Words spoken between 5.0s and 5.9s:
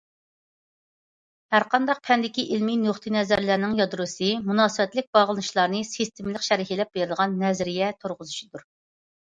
باغلىنىشلارنى